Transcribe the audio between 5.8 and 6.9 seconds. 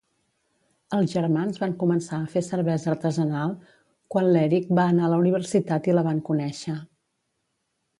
i la van conèixer.